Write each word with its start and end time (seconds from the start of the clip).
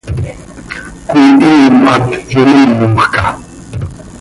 Cöihiim 1.11 1.75
hac 1.85 2.05
yomímojca. 2.33 3.25